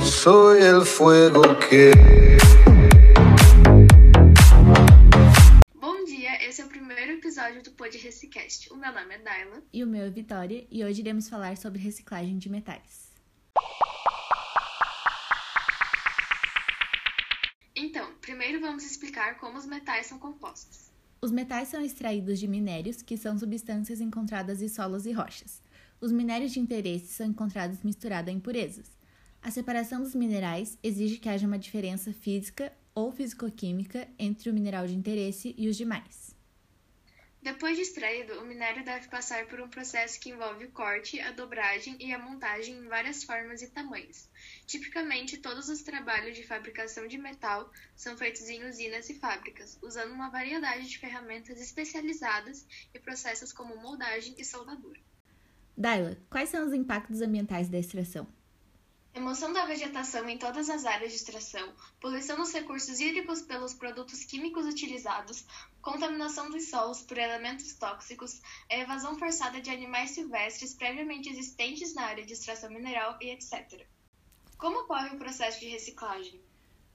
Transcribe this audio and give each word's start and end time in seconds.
Soy 0.00 0.62
el 0.62 0.86
fuego 0.86 1.42
que. 1.58 1.92
Bom 5.74 6.04
dia, 6.04 6.42
esse 6.48 6.62
é 6.62 6.64
o 6.64 6.68
primeiro 6.68 7.12
episódio 7.12 7.62
do 7.62 7.72
Pod 7.72 7.96
Recicast. 7.98 8.72
O 8.72 8.76
meu 8.76 8.92
nome 8.92 9.14
é 9.14 9.18
Daila. 9.18 9.62
E 9.72 9.84
o 9.84 9.86
meu 9.86 10.04
é 10.04 10.10
Vitória, 10.10 10.66
e 10.70 10.82
hoje 10.82 11.00
iremos 11.00 11.28
falar 11.28 11.56
sobre 11.58 11.78
reciclagem 11.78 12.38
de 12.38 12.48
metais. 12.48 13.12
Então, 17.76 18.14
primeiro 18.20 18.60
vamos 18.60 18.84
explicar 18.84 19.38
como 19.38 19.58
os 19.58 19.66
metais 19.66 20.06
são 20.06 20.18
compostos. 20.18 20.90
Os 21.20 21.30
metais 21.30 21.68
são 21.68 21.82
extraídos 21.82 22.40
de 22.40 22.48
minérios, 22.48 23.02
que 23.02 23.16
são 23.16 23.38
substâncias 23.38 24.00
encontradas 24.00 24.62
em 24.62 24.68
solos 24.68 25.04
e 25.04 25.12
rochas. 25.12 25.62
Os 26.00 26.10
minérios 26.10 26.52
de 26.52 26.60
interesse 26.60 27.08
são 27.08 27.26
encontrados 27.26 27.82
misturados 27.82 28.28
a 28.28 28.32
impurezas. 28.32 29.01
A 29.42 29.50
separação 29.50 30.00
dos 30.00 30.14
minerais 30.14 30.78
exige 30.84 31.18
que 31.18 31.28
haja 31.28 31.48
uma 31.48 31.58
diferença 31.58 32.12
física 32.12 32.72
ou 32.94 33.10
fisicoquímica 33.10 34.08
entre 34.16 34.48
o 34.48 34.54
mineral 34.54 34.86
de 34.86 34.94
interesse 34.94 35.52
e 35.58 35.68
os 35.68 35.76
demais. 35.76 36.32
Depois 37.42 37.74
de 37.74 37.82
extraído, 37.82 38.34
o 38.34 38.46
minério 38.46 38.84
deve 38.84 39.08
passar 39.08 39.46
por 39.46 39.60
um 39.60 39.68
processo 39.68 40.20
que 40.20 40.30
envolve 40.30 40.66
o 40.66 40.70
corte, 40.70 41.18
a 41.18 41.32
dobragem 41.32 41.96
e 41.98 42.14
a 42.14 42.18
montagem 42.20 42.76
em 42.76 42.86
várias 42.86 43.24
formas 43.24 43.60
e 43.62 43.68
tamanhos. 43.68 44.28
Tipicamente, 44.64 45.38
todos 45.38 45.68
os 45.68 45.82
trabalhos 45.82 46.36
de 46.36 46.46
fabricação 46.46 47.08
de 47.08 47.18
metal 47.18 47.68
são 47.96 48.16
feitos 48.16 48.48
em 48.48 48.64
usinas 48.64 49.10
e 49.10 49.14
fábricas, 49.14 49.76
usando 49.82 50.12
uma 50.12 50.30
variedade 50.30 50.88
de 50.88 50.98
ferramentas 50.98 51.60
especializadas 51.60 52.64
e 52.94 53.00
processos 53.00 53.52
como 53.52 53.76
moldagem 53.76 54.36
e 54.38 54.44
soldadura. 54.44 55.00
Daila, 55.76 56.16
quais 56.30 56.48
são 56.48 56.64
os 56.64 56.72
impactos 56.72 57.20
ambientais 57.20 57.68
da 57.68 57.78
extração? 57.78 58.28
Remoção 59.14 59.52
da 59.52 59.66
vegetação 59.66 60.26
em 60.26 60.38
todas 60.38 60.70
as 60.70 60.86
áreas 60.86 61.12
de 61.12 61.18
extração, 61.18 61.74
poluição 62.00 62.38
dos 62.38 62.50
recursos 62.50 62.98
hídricos 62.98 63.42
pelos 63.42 63.74
produtos 63.74 64.24
químicos 64.24 64.64
utilizados, 64.64 65.44
contaminação 65.82 66.50
dos 66.50 66.70
solos 66.70 67.02
por 67.02 67.18
elementos 67.18 67.74
tóxicos, 67.74 68.40
a 68.70 68.78
evasão 68.78 69.18
forçada 69.18 69.60
de 69.60 69.68
animais 69.68 70.12
silvestres 70.12 70.72
previamente 70.72 71.28
existentes 71.28 71.94
na 71.94 72.04
área 72.04 72.24
de 72.24 72.32
extração 72.32 72.70
mineral 72.70 73.18
e 73.20 73.28
etc. 73.28 73.86
Como 74.56 74.80
ocorre 74.80 75.14
o 75.14 75.18
processo 75.18 75.60
de 75.60 75.68
reciclagem? 75.68 76.40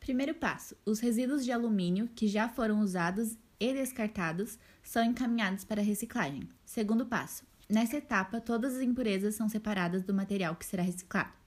Primeiro 0.00 0.34
passo: 0.34 0.76
os 0.84 0.98
resíduos 0.98 1.44
de 1.44 1.52
alumínio 1.52 2.08
que 2.08 2.26
já 2.26 2.48
foram 2.48 2.80
usados 2.80 3.36
e 3.60 3.72
descartados 3.72 4.58
são 4.82 5.04
encaminhados 5.04 5.62
para 5.62 5.80
reciclagem. 5.80 6.48
Segundo 6.64 7.06
passo: 7.06 7.44
nessa 7.68 7.98
etapa, 7.98 8.40
todas 8.40 8.74
as 8.74 8.82
impurezas 8.82 9.36
são 9.36 9.48
separadas 9.48 10.02
do 10.02 10.12
material 10.12 10.56
que 10.56 10.66
será 10.66 10.82
reciclado. 10.82 11.39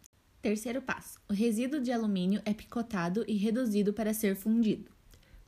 Terceiro 0.44 0.82
passo: 0.82 1.22
o 1.30 1.34
resíduo 1.34 1.80
de 1.80 1.90
alumínio 1.90 2.42
é 2.44 2.54
picotado 2.54 3.24
e 3.30 3.38
reduzido 3.38 3.94
para 3.94 4.14
ser 4.14 4.36
fundido. 4.36 4.92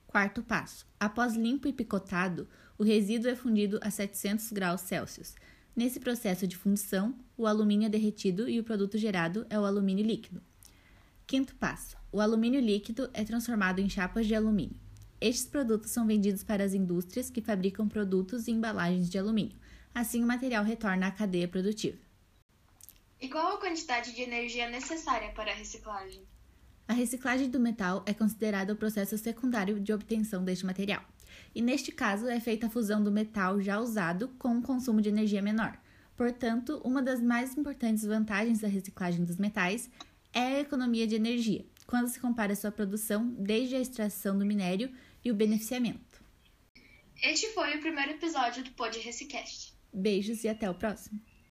Quarto 0.07 0.41
passo: 0.41 0.87
após 0.97 1.35
limpo 1.35 1.67
e 1.67 1.73
picotado, 1.73 2.47
o 2.77 2.83
resíduo 2.83 3.29
é 3.29 3.35
fundido 3.35 3.77
a 3.81 3.91
700 3.91 4.53
graus 4.53 4.79
Celsius. 4.79 5.35
Nesse 5.75 5.99
processo 5.99 6.47
de 6.47 6.55
fundição, 6.55 7.13
o 7.35 7.45
alumínio 7.45 7.87
é 7.87 7.89
derretido 7.89 8.47
e 8.47 8.57
o 8.57 8.63
produto 8.63 8.97
gerado 8.97 9.45
é 9.49 9.59
o 9.59 9.65
alumínio 9.65 10.05
líquido. 10.05 10.41
Quinto 11.27 11.53
passo: 11.55 11.97
o 12.09 12.21
alumínio 12.21 12.61
líquido 12.61 13.09
é 13.13 13.25
transformado 13.25 13.79
em 13.79 13.89
chapas 13.89 14.25
de 14.25 14.33
alumínio. 14.33 14.79
Estes 15.19 15.45
produtos 15.45 15.91
são 15.91 16.07
vendidos 16.07 16.41
para 16.41 16.63
as 16.63 16.73
indústrias 16.73 17.29
que 17.29 17.41
fabricam 17.41 17.89
produtos 17.89 18.47
e 18.47 18.51
embalagens 18.51 19.09
de 19.09 19.17
alumínio. 19.17 19.57
Assim, 19.93 20.23
o 20.23 20.27
material 20.27 20.63
retorna 20.63 21.07
à 21.07 21.11
cadeia 21.11 21.49
produtiva. 21.49 21.97
E 23.19 23.29
qual 23.29 23.55
a 23.55 23.59
quantidade 23.59 24.13
de 24.13 24.21
energia 24.21 24.69
necessária 24.69 25.31
para 25.31 25.51
a 25.51 25.55
reciclagem? 25.55 26.23
A 26.87 26.93
reciclagem 26.93 27.49
do 27.49 27.59
metal 27.59 28.03
é 28.05 28.13
considerada 28.13 28.73
o 28.73 28.75
processo 28.75 29.17
secundário 29.17 29.79
de 29.79 29.91
obtenção 29.91 30.43
deste 30.43 30.65
material. 30.65 31.03
E 31.53 31.61
neste 31.61 31.91
caso 31.91 32.27
é 32.27 32.39
feita 32.39 32.67
a 32.67 32.69
fusão 32.69 33.03
do 33.03 33.11
metal 33.11 33.59
já 33.59 33.79
usado 33.79 34.29
com 34.37 34.49
um 34.49 34.61
consumo 34.61 35.01
de 35.01 35.09
energia 35.09 35.41
menor. 35.41 35.77
Portanto, 36.15 36.79
uma 36.83 37.01
das 37.01 37.21
mais 37.21 37.57
importantes 37.57 38.05
vantagens 38.05 38.59
da 38.59 38.67
reciclagem 38.67 39.25
dos 39.25 39.37
metais 39.37 39.89
é 40.33 40.39
a 40.39 40.59
economia 40.59 41.07
de 41.07 41.15
energia, 41.15 41.65
quando 41.87 42.07
se 42.07 42.19
compara 42.19 42.55
sua 42.55 42.71
produção 42.71 43.27
desde 43.39 43.75
a 43.75 43.79
extração 43.79 44.37
do 44.37 44.45
minério 44.45 44.93
e 45.23 45.31
o 45.31 45.35
beneficiamento. 45.35 46.23
Este 47.23 47.47
foi 47.53 47.77
o 47.77 47.81
primeiro 47.81 48.11
episódio 48.11 48.63
do 48.63 48.71
Pod 48.71 48.99
Recicast. 48.99 49.73
Beijos 49.93 50.43
e 50.43 50.49
até 50.49 50.69
o 50.69 50.75
próximo! 50.75 51.19